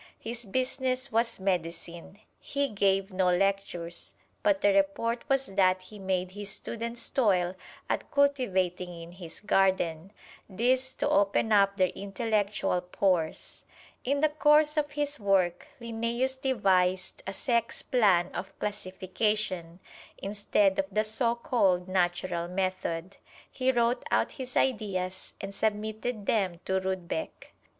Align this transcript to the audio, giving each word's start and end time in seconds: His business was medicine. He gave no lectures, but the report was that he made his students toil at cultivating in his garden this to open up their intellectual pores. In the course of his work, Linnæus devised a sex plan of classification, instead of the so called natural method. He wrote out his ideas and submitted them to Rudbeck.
His 0.17 0.47
business 0.47 1.11
was 1.11 1.39
medicine. 1.39 2.21
He 2.39 2.69
gave 2.69 3.13
no 3.13 3.27
lectures, 3.27 4.15
but 4.41 4.61
the 4.61 4.73
report 4.73 5.23
was 5.29 5.45
that 5.45 5.83
he 5.83 5.99
made 5.99 6.31
his 6.31 6.49
students 6.49 7.07
toil 7.11 7.53
at 7.87 8.09
cultivating 8.09 8.99
in 8.99 9.11
his 9.11 9.39
garden 9.41 10.11
this 10.49 10.95
to 10.95 11.07
open 11.09 11.51
up 11.51 11.77
their 11.77 11.89
intellectual 11.89 12.81
pores. 12.81 13.63
In 14.03 14.21
the 14.21 14.29
course 14.29 14.75
of 14.75 14.89
his 14.93 15.19
work, 15.19 15.67
Linnæus 15.79 16.41
devised 16.41 17.21
a 17.27 17.33
sex 17.33 17.83
plan 17.83 18.29
of 18.33 18.57
classification, 18.57 19.79
instead 20.17 20.79
of 20.79 20.87
the 20.91 21.03
so 21.03 21.35
called 21.35 21.87
natural 21.87 22.47
method. 22.47 23.17
He 23.51 23.71
wrote 23.71 24.03
out 24.09 24.31
his 24.31 24.57
ideas 24.57 25.35
and 25.39 25.53
submitted 25.53 26.25
them 26.25 26.59
to 26.65 26.79
Rudbeck. 26.79 27.51